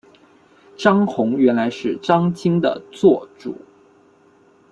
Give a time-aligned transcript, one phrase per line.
[0.75, 3.55] 张宏原来是张鲸的座主。